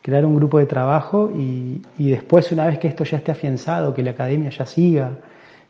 [0.00, 4.04] crear un grupo de trabajo y, después una vez que esto ya esté afianzado, que
[4.04, 5.10] la academia ya siga,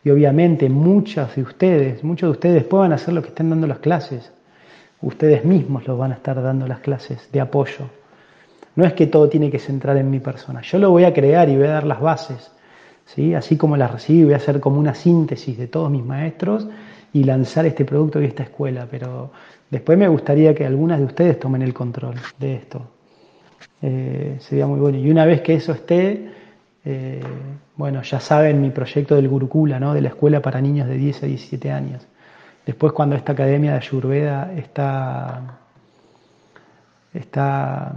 [0.05, 3.79] y obviamente muchas de ustedes, muchos de ustedes a hacer lo que estén dando las
[3.79, 4.31] clases,
[5.07, 7.87] ustedes mismos los van a estar dando las clases de apoyo.
[8.77, 11.49] No es que todo tiene que centrar en mi persona, yo lo voy a crear
[11.49, 12.51] y voy a dar las bases,
[13.07, 13.35] ¿sí?
[13.35, 16.67] así como las recibí, voy a hacer como una síntesis de todos mis maestros
[17.13, 19.31] y lanzar este producto y esta escuela, pero
[19.75, 22.83] Después me gustaría que algunas de ustedes tomen el control de esto.
[23.83, 24.99] Eh, sería muy bueno.
[24.99, 26.29] Y una vez que eso esté,
[26.85, 27.21] eh,
[27.75, 29.93] bueno, ya saben mi proyecto del Gurukula, ¿no?
[29.93, 32.07] de la escuela para niños de 10 a 17 años.
[32.67, 35.59] Después cuando esta academia de Ayurveda está,
[37.13, 37.93] está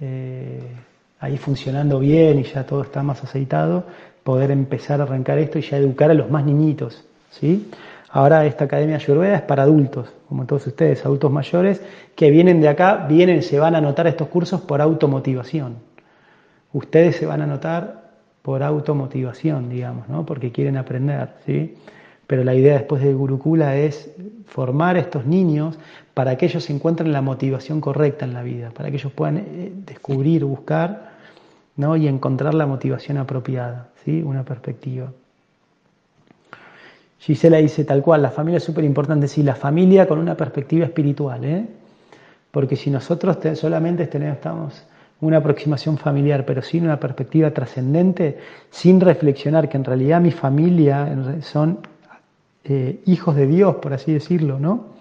[0.00, 0.62] eh,
[1.20, 3.84] ahí funcionando bien y ya todo está más aceitado,
[4.24, 7.04] poder empezar a arrancar esto y ya educar a los más niñitos.
[7.30, 7.70] ¿sí?
[8.10, 11.82] Ahora esta academia Ayurveda es para adultos, como todos ustedes, adultos mayores,
[12.16, 15.76] que vienen de acá, vienen, se van a anotar estos cursos por automotivación.
[16.72, 18.08] Ustedes se van a anotar
[18.40, 20.24] por automotivación, digamos, ¿no?
[20.24, 21.76] porque quieren aprender, ¿sí?
[22.28, 24.10] Pero la idea después de Gurukula es
[24.46, 25.78] formar a estos niños
[26.12, 29.72] para que ellos encuentren la motivación correcta en la vida, para que ellos puedan eh,
[29.86, 31.12] descubrir, buscar
[31.76, 31.96] ¿no?
[31.96, 34.22] y encontrar la motivación apropiada, ¿sí?
[34.22, 35.10] una perspectiva.
[37.18, 40.84] Gisela dice tal cual, la familia es súper importante, sí, la familia con una perspectiva
[40.84, 41.66] espiritual, ¿eh?
[42.50, 44.82] porque si nosotros solamente tenemos, estamos
[45.22, 48.38] una aproximación familiar, pero sin una perspectiva trascendente,
[48.70, 51.08] sin reflexionar que en realidad mi familia
[51.40, 51.78] son
[52.68, 54.98] eh, hijos de Dios, por así decirlo, ¿no?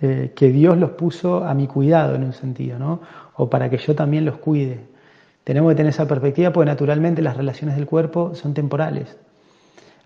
[0.00, 3.00] Eh, que Dios los puso a mi cuidado en un sentido, ¿no?
[3.34, 4.80] O para que yo también los cuide.
[5.42, 9.16] Tenemos que tener esa perspectiva porque naturalmente las relaciones del cuerpo son temporales.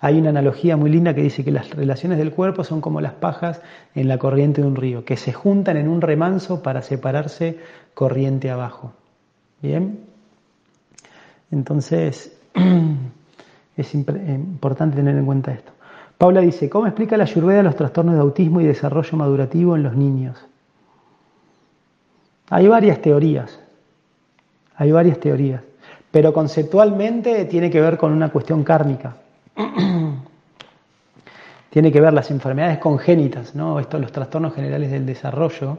[0.00, 3.14] Hay una analogía muy linda que dice que las relaciones del cuerpo son como las
[3.14, 3.60] pajas
[3.94, 7.58] en la corriente de un río, que se juntan en un remanso para separarse
[7.92, 8.94] corriente abajo.
[9.60, 10.00] ¿Bien?
[11.50, 12.38] Entonces,
[13.76, 15.72] es importante tener en cuenta esto.
[16.18, 19.96] Paula dice, ¿cómo explica la Ayurveda los trastornos de autismo y desarrollo madurativo en los
[19.96, 20.36] niños?
[22.50, 23.60] Hay varias teorías,
[24.74, 25.62] hay varias teorías,
[26.10, 29.16] pero conceptualmente tiene que ver con una cuestión kármica.
[31.70, 33.78] tiene que ver las enfermedades congénitas, ¿no?
[33.78, 35.78] Esto, los trastornos generales del desarrollo,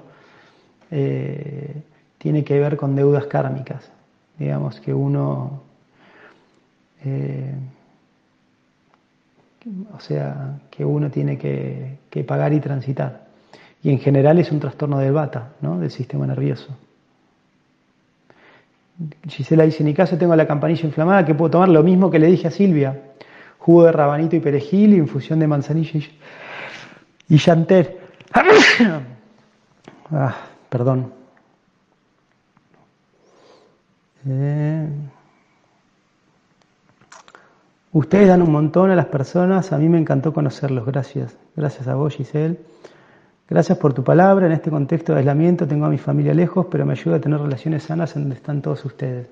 [0.92, 1.82] eh,
[2.18, 3.92] tiene que ver con deudas kármicas,
[4.38, 5.64] digamos que uno,
[7.04, 7.54] eh,
[9.94, 13.28] o sea, que uno tiene que, pagar y transitar.
[13.82, 15.80] Y en general es un trastorno del bata, ¿no?
[15.80, 16.76] del sistema nervioso.
[19.28, 22.20] Gisela dice, en mi caso tengo la campanilla inflamada, que puedo tomar lo mismo que
[22.20, 23.00] le dije a Silvia
[23.60, 26.00] jugo de rabanito y perejil, infusión de manzanilla
[27.28, 28.00] y, chanter.
[30.12, 30.36] ah,
[30.70, 31.14] perdón.
[34.28, 34.88] Eh,
[37.92, 41.36] ustedes dan un montón a las personas, a mí me encantó conocerlos, gracias.
[41.56, 42.58] Gracias a vos, Giselle.
[43.50, 44.46] Gracias por tu palabra.
[44.46, 47.40] En este contexto de aislamiento tengo a mi familia lejos, pero me ayuda a tener
[47.40, 49.28] relaciones sanas en donde están todos ustedes.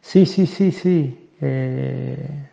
[0.00, 1.30] Sí, sí, sí, sí.
[1.40, 2.46] Eh,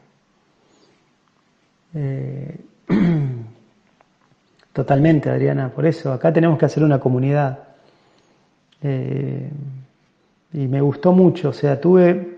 [1.93, 2.57] eh,
[4.73, 5.69] totalmente, Adriana.
[5.69, 7.59] Por eso, acá tenemos que hacer una comunidad.
[10.53, 12.30] Y me gustó mucho, o sea, tuve,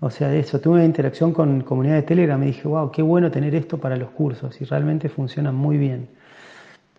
[0.00, 3.30] o sea, eso, tuve una interacción con comunidad de Telegram, me dije, wow, qué bueno
[3.30, 6.08] tener esto para los cursos y realmente funciona muy bien.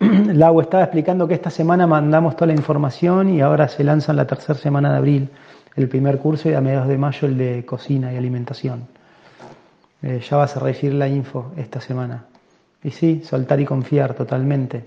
[0.00, 4.16] Lau estaba explicando que esta semana mandamos toda la información y ahora se lanza en
[4.16, 5.28] la tercera semana de abril
[5.76, 8.88] el primer curso y a mediados de mayo el de cocina y alimentación.
[10.02, 12.24] Eh, ya vas a recibir la info esta semana.
[12.82, 14.84] Y sí, soltar y confiar totalmente.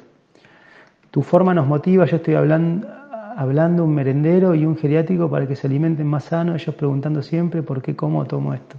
[1.12, 2.88] Tu forma nos motiva, yo estoy hablando,
[3.36, 7.64] hablando un merendero y un geriátrico para que se alimenten más sano, ellos preguntando siempre
[7.64, 8.76] por qué, cómo tomo esto.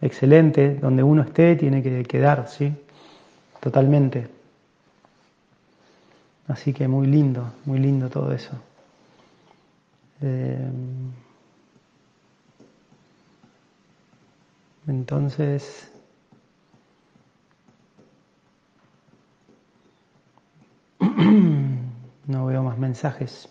[0.00, 2.72] Excelente, donde uno esté tiene que quedar, ¿sí?
[3.60, 4.28] Totalmente.
[6.48, 8.52] Así que muy lindo, muy lindo todo eso.
[10.20, 10.70] Eh,
[14.86, 15.90] entonces,
[22.26, 23.48] no veo más mensajes.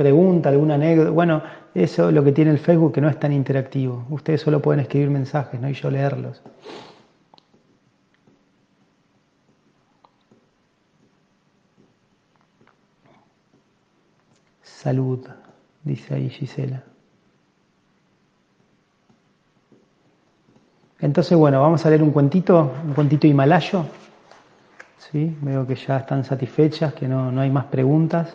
[0.00, 1.10] Pregunta, alguna anécdota.
[1.10, 1.42] Bueno,
[1.74, 4.06] eso es lo que tiene el Facebook que no es tan interactivo.
[4.08, 5.68] Ustedes solo pueden escribir mensajes, ¿no?
[5.68, 6.42] Y yo leerlos.
[14.62, 15.20] Salud,
[15.84, 16.82] dice ahí Gisela.
[20.98, 23.84] Entonces, bueno, vamos a leer un cuentito, un cuentito himalayo.
[24.96, 25.36] ¿Sí?
[25.42, 28.34] Veo que ya están satisfechas, que no, no hay más preguntas.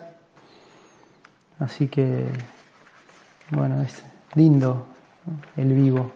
[1.58, 2.26] Así que,
[3.50, 4.02] bueno, es
[4.34, 4.86] lindo
[5.56, 6.12] el vivo.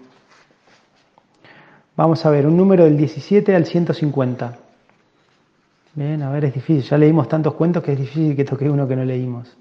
[1.97, 4.59] Vamos a ver, un número del 17 al 150.
[5.95, 6.83] Bien, a ver, es difícil.
[6.83, 9.57] Ya leímos tantos cuentos que es difícil que toque uno que no leímos.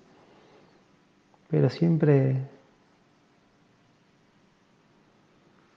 [1.49, 2.37] Pero siempre...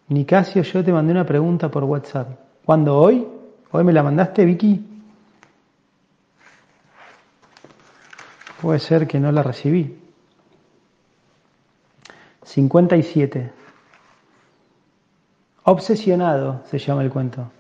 [0.08, 2.28] Nicasio, yo te mandé una pregunta por WhatsApp.
[2.64, 3.26] ¿Cuándo hoy?
[3.70, 4.91] ¿Hoy me la mandaste, Vicky?
[8.62, 9.98] Puede ser que no la recibí.
[12.44, 13.52] 57.
[15.64, 17.50] Obsesionado se llama el cuento.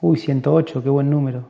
[0.00, 1.44] Uy, 108, qué buen número.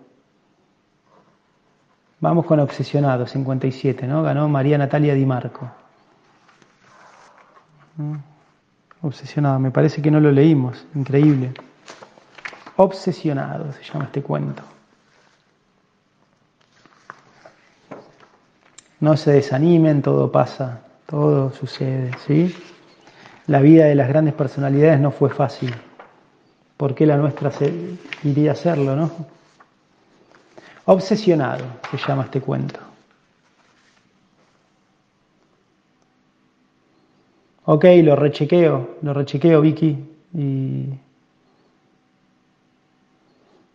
[2.20, 4.22] Vamos con Obsesionado, 57, ¿no?
[4.22, 5.70] Ganó María Natalia Di Marco.
[7.96, 8.16] Mm,
[9.00, 11.54] obsesionado, me parece que no lo leímos, increíble.
[12.76, 14.62] Obsesionado se llama este cuento.
[19.00, 22.54] No se desanimen, todo pasa, todo sucede, ¿sí?
[23.46, 25.74] La vida de las grandes personalidades no fue fácil.
[26.76, 29.10] ¿Por qué la nuestra se, iría a hacerlo, no?
[30.84, 32.80] Obsesionado se llama este cuento.
[37.64, 39.96] Ok, lo rechequeo, lo rechequeo, Vicky.
[40.34, 40.88] Y.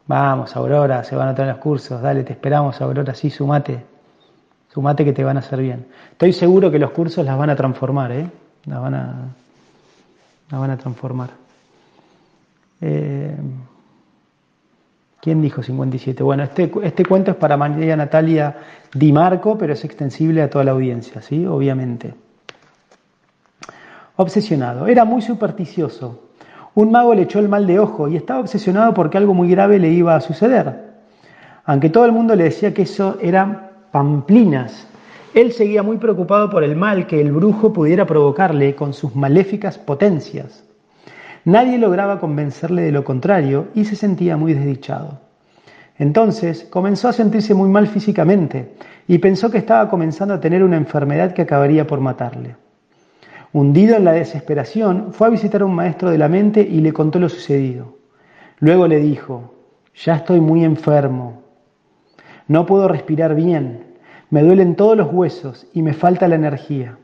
[0.07, 2.01] Vamos, Aurora, se van a tener los cursos.
[2.01, 3.94] Dale, te esperamos, Aurora, sí, sumate.
[4.75, 5.85] Sumate que te van a hacer bien.
[6.11, 8.29] Estoy seguro que los cursos las van a transformar, ¿eh?
[8.65, 9.13] Las van a,
[10.51, 11.29] las van a transformar.
[12.81, 13.37] Eh,
[15.21, 16.21] ¿Quién dijo 57?
[16.21, 18.53] Bueno, este, este cuento es para María Natalia
[18.93, 21.45] Di Marco, pero es extensible a toda la audiencia, ¿sí?
[21.45, 22.13] Obviamente.
[24.17, 24.87] Obsesionado.
[24.87, 26.31] Era muy supersticioso.
[26.73, 29.79] Un mago le echó el mal de ojo y estaba obsesionado porque algo muy grave
[29.79, 30.95] le iba a suceder.
[31.63, 33.64] Aunque todo el mundo le decía que eso era
[33.95, 34.89] pamplinas.
[35.33, 39.77] Él seguía muy preocupado por el mal que el brujo pudiera provocarle con sus maléficas
[39.77, 40.65] potencias.
[41.45, 45.21] Nadie lograba convencerle de lo contrario y se sentía muy desdichado.
[45.97, 48.73] Entonces comenzó a sentirse muy mal físicamente
[49.07, 52.57] y pensó que estaba comenzando a tener una enfermedad que acabaría por matarle.
[53.53, 56.91] Hundido en la desesperación, fue a visitar a un maestro de la mente y le
[56.91, 57.95] contó lo sucedido.
[58.59, 59.53] Luego le dijo,
[59.95, 61.45] ya estoy muy enfermo,
[62.47, 63.84] no puedo respirar bien,
[64.29, 66.97] me duelen todos los huesos y me falta la energía.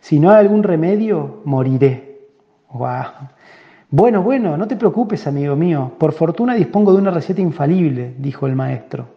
[0.00, 2.20] Si no hay algún remedio, moriré.
[3.90, 5.92] Bueno, bueno, no te preocupes, amigo mío.
[5.98, 9.08] Por fortuna dispongo de una receta infalible, dijo el maestro.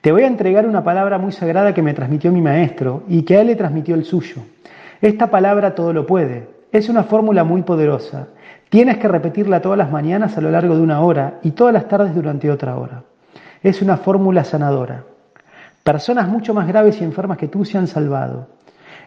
[0.00, 3.36] Te voy a entregar una palabra muy sagrada que me transmitió mi maestro y que
[3.36, 4.42] a él le transmitió el suyo.
[5.00, 6.48] Esta palabra todo lo puede.
[6.72, 8.28] Es una fórmula muy poderosa.
[8.68, 11.86] Tienes que repetirla todas las mañanas a lo largo de una hora y todas las
[11.86, 13.04] tardes durante otra hora.
[13.62, 15.04] Es una fórmula sanadora.
[15.82, 18.48] Personas mucho más graves y enfermas que tú se han salvado.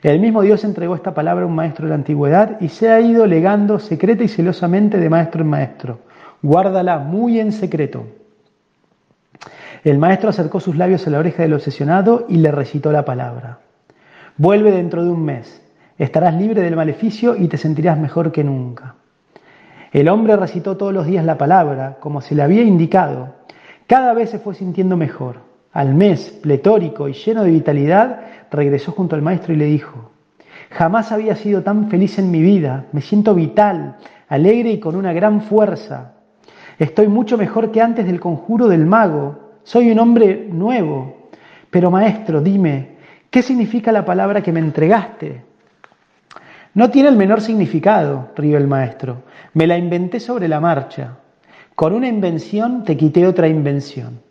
[0.03, 2.99] El mismo Dios entregó esta palabra a un maestro de la antigüedad y se ha
[2.99, 5.99] ido legando secreta y celosamente de maestro en maestro.
[6.41, 8.05] Guárdala muy en secreto.
[9.83, 13.59] El maestro acercó sus labios a la oreja del obsesionado y le recitó la palabra.
[14.37, 15.61] Vuelve dentro de un mes.
[15.97, 18.95] Estarás libre del maleficio y te sentirás mejor que nunca.
[19.93, 23.35] El hombre recitó todos los días la palabra, como se le había indicado.
[23.87, 25.44] Cada vez se fue sintiendo mejor.
[25.75, 30.09] Al mes, pletórico y lleno de vitalidad, regresó junto al maestro y le dijo,
[30.71, 33.97] Jamás había sido tan feliz en mi vida, me siento vital,
[34.29, 36.13] alegre y con una gran fuerza.
[36.79, 41.29] Estoy mucho mejor que antes del conjuro del mago, soy un hombre nuevo.
[41.69, 42.95] Pero maestro, dime,
[43.29, 45.43] ¿qué significa la palabra que me entregaste?
[46.73, 49.23] No tiene el menor significado, río el maestro.
[49.53, 51.17] Me la inventé sobre la marcha.
[51.75, 54.24] Con una invención te quité otra invención.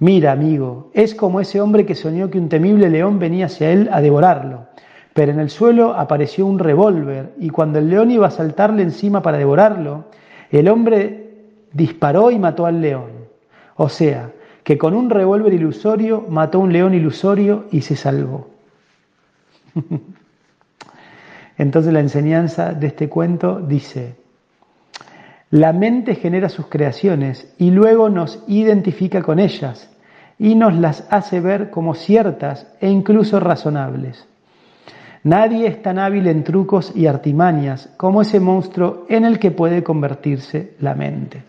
[0.00, 3.90] Mira, amigo, es como ese hombre que soñó que un temible león venía hacia él
[3.92, 4.66] a devorarlo.
[5.12, 9.20] Pero en el suelo apareció un revólver y cuando el león iba a saltarle encima
[9.20, 10.06] para devorarlo,
[10.50, 11.34] el hombre
[11.74, 13.10] disparó y mató al león.
[13.76, 14.32] O sea,
[14.64, 18.48] que con un revólver ilusorio mató a un león ilusorio y se salvó.
[21.58, 24.14] Entonces la enseñanza de este cuento dice,
[25.50, 29.90] la mente genera sus creaciones y luego nos identifica con ellas
[30.38, 34.26] y nos las hace ver como ciertas e incluso razonables.
[35.22, 39.82] Nadie es tan hábil en trucos y artimañas como ese monstruo en el que puede
[39.82, 41.42] convertirse la mente.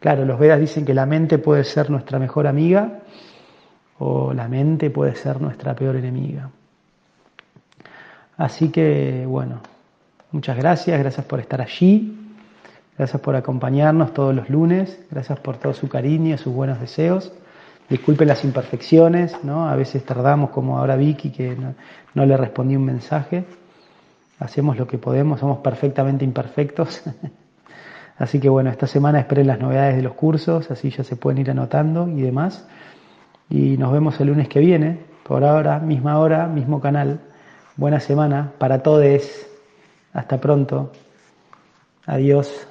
[0.00, 2.98] Claro, los Vedas dicen que la mente puede ser nuestra mejor amiga
[3.98, 6.50] o la mente puede ser nuestra peor enemiga.
[8.36, 9.60] Así que, bueno,
[10.32, 12.25] muchas gracias, gracias por estar allí,
[12.96, 17.32] gracias por acompañarnos todos los lunes, gracias por todo su cariño, y sus buenos deseos.
[17.88, 19.68] Disculpen las imperfecciones, ¿no?
[19.68, 21.74] A veces tardamos, como ahora Vicky, que no,
[22.14, 23.44] no le respondí un mensaje.
[24.38, 27.02] Hacemos lo que podemos, somos perfectamente imperfectos.
[28.18, 31.38] Así que bueno, esta semana esperen las novedades de los cursos, así ya se pueden
[31.38, 32.66] ir anotando y demás.
[33.50, 37.20] Y nos vemos el lunes que viene, por ahora, misma hora, mismo canal.
[37.76, 39.22] Buena semana para todos.
[40.14, 40.92] Hasta pronto.
[42.06, 42.66] Adiós.